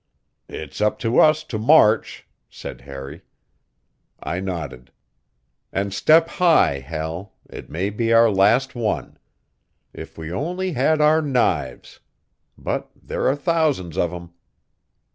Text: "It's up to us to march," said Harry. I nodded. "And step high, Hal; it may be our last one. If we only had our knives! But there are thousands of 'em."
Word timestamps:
"It's 0.49 0.81
up 0.81 0.97
to 1.05 1.19
us 1.19 1.43
to 1.43 1.59
march," 1.59 2.25
said 2.49 2.81
Harry. 2.81 3.21
I 4.19 4.39
nodded. 4.39 4.91
"And 5.71 5.93
step 5.93 6.27
high, 6.27 6.79
Hal; 6.79 7.33
it 7.47 7.69
may 7.69 7.91
be 7.91 8.11
our 8.11 8.31
last 8.31 8.73
one. 8.73 9.19
If 9.93 10.17
we 10.17 10.31
only 10.31 10.71
had 10.71 11.01
our 11.01 11.21
knives! 11.21 11.99
But 12.57 12.89
there 12.99 13.27
are 13.27 13.35
thousands 13.35 13.95
of 13.95 14.11
'em." 14.11 14.31